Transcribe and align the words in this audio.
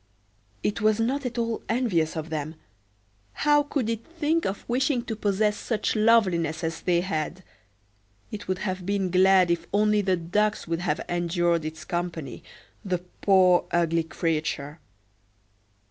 It 0.63 0.81
was 0.81 0.99
not 0.99 1.27
at 1.27 1.37
all 1.37 1.61
envious 1.69 2.17
of 2.17 2.31
them. 2.31 2.55
How 3.33 3.61
could 3.61 3.87
it 3.87 4.03
think 4.03 4.45
of 4.47 4.67
wishing 4.67 5.05
to 5.05 5.15
possess 5.15 5.55
such 5.55 5.95
loveliness 5.95 6.63
as 6.63 6.81
they 6.81 7.01
had? 7.01 7.43
It 8.31 8.47
would 8.47 8.57
have 8.57 8.83
been 8.83 9.11
glad 9.11 9.51
if 9.51 9.67
only 9.71 10.01
the 10.01 10.17
ducks 10.17 10.67
would 10.67 10.79
have 10.79 11.01
endured 11.07 11.63
its 11.65 11.85
company—the 11.85 12.97
poor, 13.21 13.65
ugly 13.69 14.01
creature! 14.01 14.79